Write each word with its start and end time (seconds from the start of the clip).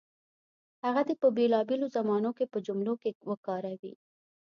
هغه 0.83 1.01
دې 1.07 1.15
په 1.21 1.27
بېلابېلو 1.37 1.85
زمانو 1.95 2.31
کې 2.37 2.45
په 2.51 2.57
جملو 2.67 2.93
کې 3.01 3.09
وکاروي. 3.29 3.93